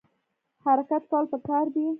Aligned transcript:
حرکت 0.65 1.03
کول 1.11 1.25
پکار 1.31 1.65
دي 1.73 1.85